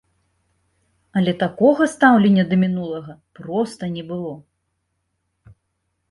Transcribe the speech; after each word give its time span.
Але 1.19 1.33
такога 1.43 1.83
стаўлення 1.95 2.45
да 2.53 2.57
мінулага 2.63 3.13
проста 3.41 3.83
не 3.97 4.03
было. 4.13 4.33